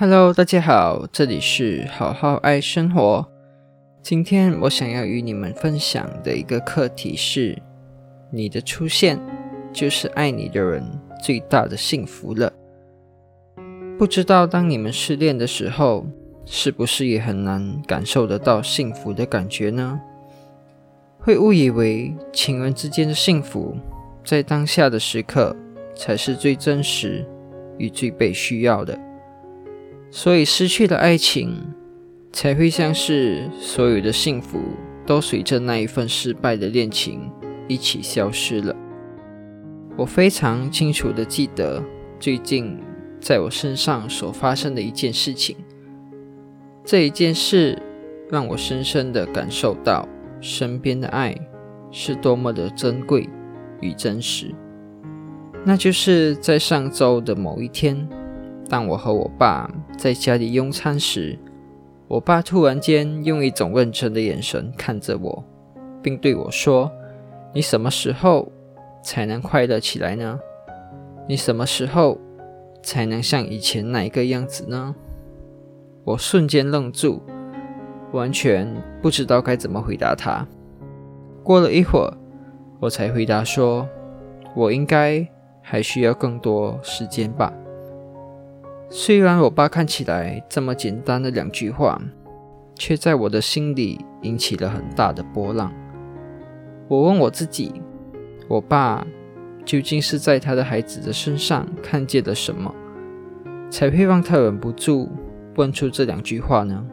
[0.00, 3.28] Hello，大家好，这里是好好爱生活。
[4.00, 7.60] 今天我想要与你们分享的一个课题是：
[8.30, 9.20] 你的出现
[9.74, 10.82] 就是爱你的人
[11.22, 12.50] 最大的幸福了。
[13.98, 16.06] 不知道当你们失恋的时候，
[16.46, 20.00] 是不是也很难感受得到幸福的感觉呢？
[21.18, 23.76] 会误以为情人之间的幸福，
[24.24, 25.54] 在当下的时刻
[25.94, 27.22] 才是最真实
[27.76, 28.98] 与最被需要的，
[30.10, 31.56] 所以失去了爱情，
[32.32, 34.60] 才会像是所有的幸福
[35.06, 37.30] 都随着那一份失败的恋情
[37.68, 38.74] 一起消失了。
[39.96, 41.82] 我非常清楚的记得
[42.18, 42.78] 最近
[43.20, 45.56] 在我身上所发生的一件事情，
[46.84, 47.80] 这一件事
[48.30, 50.08] 让我深深的感受到。
[50.42, 51.36] 身边的爱
[51.90, 53.28] 是多么的珍贵
[53.82, 54.54] 与真实。
[55.66, 58.08] 那就是在上周的某一天，
[58.66, 59.70] 当我和我爸
[60.00, 61.38] 在家里用餐时，
[62.08, 65.44] 我爸突然间用一种认真的眼神看着我，
[66.00, 66.90] 并对我说
[67.52, 68.50] ：“你什么时候
[69.04, 70.40] 才能快乐起来呢？
[71.28, 72.18] 你什么时候
[72.82, 74.96] 才能像以前那一个样子呢？”
[76.04, 77.22] 我瞬间愣住。
[78.12, 80.48] 完全不知道该怎么回答他。
[81.44, 82.16] 过了一会儿，
[82.80, 83.86] 我才回答说
[84.56, 85.28] ：“我应该
[85.60, 87.52] 还需要更多时间吧。”
[88.92, 91.96] 虽然我爸看起来这么简单的两句话，
[92.74, 95.72] 却在我的心里引起了很大的波浪。
[96.88, 97.72] 我问我自己：
[98.48, 99.06] 我爸
[99.64, 102.74] 究竟是在他的孩子的身上看见了什么，
[103.70, 105.08] 才会让他忍不住
[105.54, 106.84] 问出这两句话呢？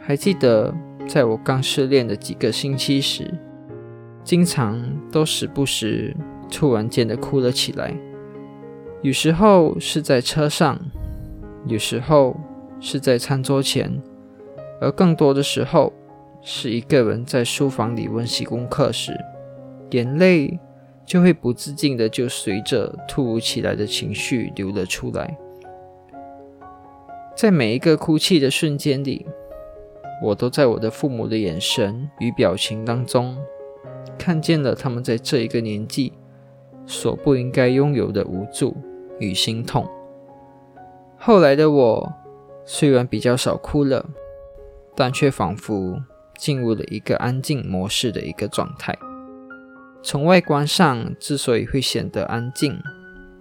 [0.00, 0.74] 还记得
[1.06, 3.30] 在我刚失恋的几个星期时，
[4.24, 4.82] 经常
[5.12, 6.16] 都时不时
[6.50, 7.94] 突然间的哭了起来。
[9.02, 10.78] 有时候是在车上，
[11.66, 12.36] 有时候
[12.80, 14.00] 是在餐桌前，
[14.80, 15.92] 而更多的时候
[16.42, 19.12] 是一个人在书房里温习功课时，
[19.90, 20.58] 眼泪
[21.06, 25.36] 就会不自禁的就随着突如其来的情绪流了出来。
[27.36, 29.26] 在每一个哭泣的瞬间里。
[30.20, 33.38] 我都在我的父母的眼神与表情当中，
[34.18, 36.12] 看见了他们在这一个年纪
[36.88, 38.76] 所不应该拥有的无助
[39.18, 39.88] 与心痛。
[41.16, 42.12] 后来的我
[42.64, 44.08] 虽然比较少哭了，
[44.94, 46.00] 但却仿佛
[46.36, 48.96] 进入了一个安静模式的一个状态。
[50.02, 52.78] 从外观上之所以会显得安静，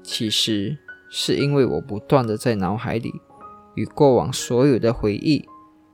[0.04, 0.78] 其实
[1.10, 3.14] 是因为我不断的在脑海里
[3.76, 5.46] 与过往所有的回忆。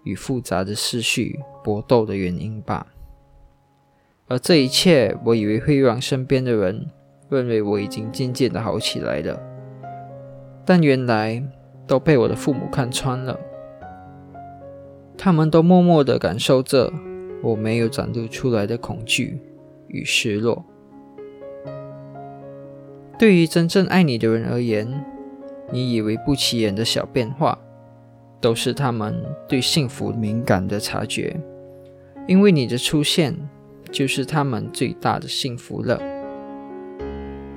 [0.06, 2.88] 与复杂的思绪搏斗的原因吧。
[4.28, 6.92] 而这一切，我以为会让身边的人
[7.30, 9.42] 认为我已经渐渐的好起来了，
[10.66, 11.44] 但原来
[11.86, 13.40] 都被我的父母看穿了。
[15.18, 16.92] 他们都默默的感受着
[17.42, 19.40] 我没有展露出来的恐惧
[19.88, 20.64] 与失落。
[23.20, 25.06] 对于真正爱你的人而言，
[25.72, 27.58] 你以为不起眼的小变化。
[28.42, 29.16] 都是他们
[29.48, 31.34] 对幸福敏感的察觉，
[32.28, 33.34] 因为你的出现
[33.90, 35.98] 就是他们最大的幸福了。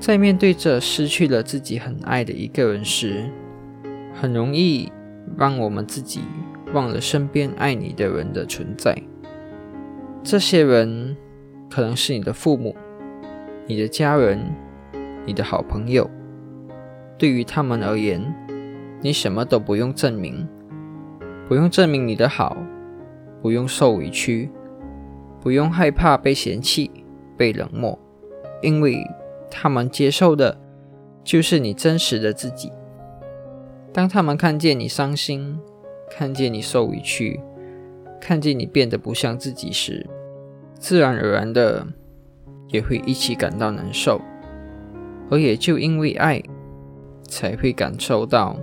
[0.06, 3.28] 在面对着失去了自己很爱的一个人时，
[4.14, 4.88] 很容易
[5.36, 6.20] 让我们自己
[6.72, 8.96] 忘了身边爱你的人的存在。
[10.22, 11.16] 这些人
[11.68, 12.72] 可能是你的父母、
[13.66, 14.38] 你的家人、
[15.24, 16.08] 你的好朋友。
[17.18, 18.22] 对于他们而言，
[19.00, 20.46] 你什么都不用证明。
[21.48, 22.56] 不用证明你的好，
[23.42, 24.48] 不用受委屈，
[25.40, 26.92] 不用害怕被嫌弃、
[27.36, 27.98] 被冷漠，
[28.62, 29.04] 因为
[29.58, 30.58] 他们接受的
[31.24, 32.70] 就是你真实的自己。
[33.90, 35.58] 当他们看见你伤心，
[36.10, 37.40] 看见你受委屈，
[38.20, 40.06] 看见你变得不像自己时，
[40.74, 41.86] 自然而然的
[42.68, 44.20] 也会一起感到难受，
[45.30, 46.42] 而也就因为爱，
[47.26, 48.58] 才会感受到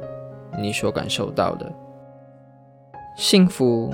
[0.59, 1.73] 你所感受到的。
[3.17, 3.91] 幸福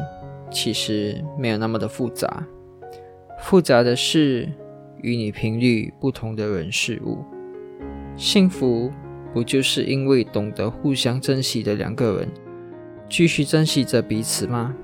[0.51, 2.45] 其实没有那么的复杂，
[3.39, 4.51] 复杂的是
[5.01, 7.24] 与你频率不同的人事物。
[8.16, 8.92] 幸福
[9.34, 12.30] 不就是因为懂得互相珍惜的两个人，
[13.10, 14.75] 继续珍惜着彼此吗？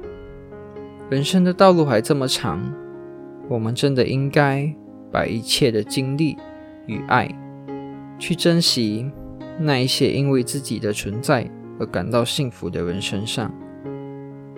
[1.10, 2.74] 人生的道路还这么长，
[3.50, 4.74] 我们真的应该
[5.12, 6.38] 把一切的精力
[6.88, 7.30] 与爱，
[8.18, 9.12] 去珍惜
[9.60, 13.54] 那一些因为自己的存在而感到幸福的人身上。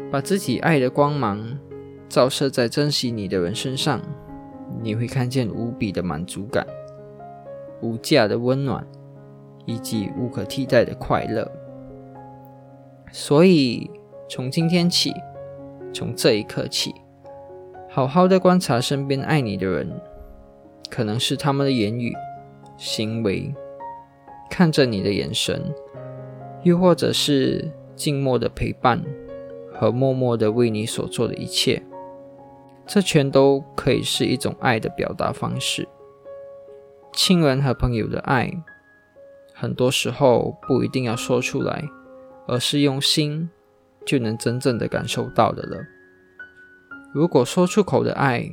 [0.09, 1.59] 把自己爱的光芒
[2.07, 4.01] 照射在珍惜你的人身上，
[4.81, 6.65] 你会看见无比的满足感、
[7.81, 8.85] 无价的温暖
[9.65, 11.49] 以及无可替代的快乐。
[13.11, 13.89] 所以
[14.29, 15.13] 从今天起，
[15.93, 16.93] 从这一刻起，
[17.89, 19.89] 好好的观察身边爱你的人，
[20.89, 22.13] 可能是他们的言语、
[22.77, 23.53] 行为，
[24.49, 25.73] 看着你的眼神，
[26.63, 29.01] 又或者是静默的陪伴
[29.73, 31.81] 和默默的为你所做的一切，
[32.87, 35.87] 这全都可以是一种爱的表达方式。
[37.13, 38.51] 亲人和朋友的爱，
[39.53, 41.83] 很多时候不一定要说出来，
[42.47, 43.49] 而是用心
[44.05, 45.77] 就能真正的感受到的了。
[47.13, 48.49] 如果说出口的爱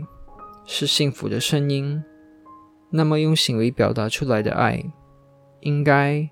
[0.65, 2.03] 是幸福的声音，
[2.91, 4.83] 那么用行为表达出来的爱，
[5.61, 6.29] 应该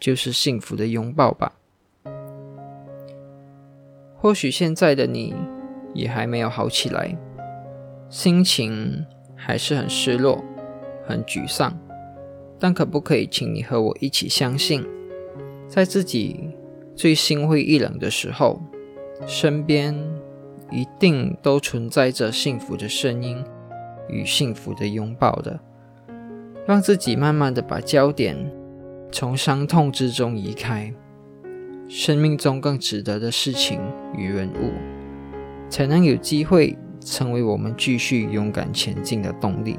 [0.00, 1.52] 就是幸福的拥抱吧。
[4.16, 5.34] 或许现在的你
[5.92, 7.14] 也还没有好起来，
[8.14, 10.40] 心情还是很失落。
[11.04, 11.76] 很沮丧，
[12.60, 14.86] 但可不可以请你和我一起相信，
[15.68, 16.48] 在自己
[16.94, 18.62] 最心灰意冷的时候，
[19.26, 19.92] 身边
[20.70, 23.44] 一定都存在着幸福的声音
[24.08, 25.58] 与幸福的拥抱的，
[26.64, 28.36] 让自己慢慢的把焦点
[29.10, 30.94] 从伤痛之中移开，
[31.88, 33.80] 生命中更值得的事情
[34.16, 34.70] 与人物，
[35.68, 39.78] 才能有机会成为我们继续勇敢前进的动力。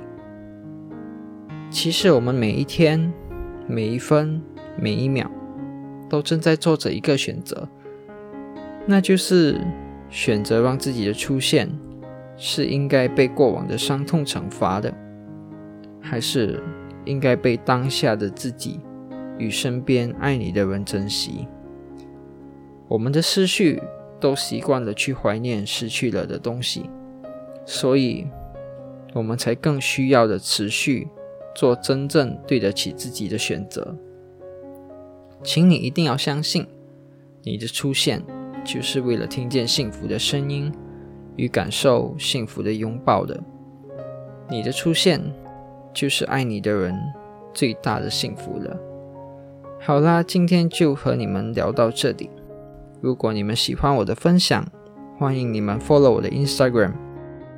[1.69, 3.11] 其实我们每一天、
[3.67, 4.41] 每一分、
[4.79, 5.29] 每一秒，
[6.07, 7.67] 都正在做着一个选择，
[8.85, 9.59] 那就是
[10.09, 11.67] 选择让自己的出现
[12.37, 14.93] 是应该被过往的伤痛惩罚的，
[15.99, 16.61] 还是
[17.03, 18.79] 应该被当下的自己
[19.37, 21.47] 与身边爱你的人珍惜。
[22.87, 23.81] 我们的思绪
[24.19, 26.89] 都习惯了去怀念失去了的东西，
[27.65, 28.27] 所以
[29.13, 31.07] 我们才更需要的持续。
[31.57, 33.95] 做真正对得起自己的选择，
[35.41, 36.67] 请你一定要相信，
[37.43, 38.21] 你的出现
[38.65, 40.69] 就是为了听见幸福的声音
[41.37, 43.41] 与感受幸福的拥抱的。
[44.49, 45.21] 你的出现
[45.93, 46.93] 就是爱你的人
[47.53, 48.77] 最大的幸福了。
[49.79, 52.29] 好啦，今天就和你们聊到这里。
[52.99, 54.67] 如果你们喜欢我的分享，
[55.17, 56.91] 欢迎你们 follow 我的 Instagram，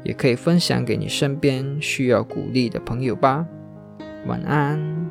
[0.03, 3.45] 也可以分享给你身边需要鼓励的朋友吧。
[4.25, 5.06] 晚安。